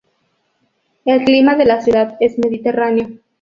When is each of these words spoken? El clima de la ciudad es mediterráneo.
El 1.05 1.23
clima 1.25 1.55
de 1.55 1.65
la 1.65 1.79
ciudad 1.83 2.17
es 2.21 2.39
mediterráneo. 2.39 3.19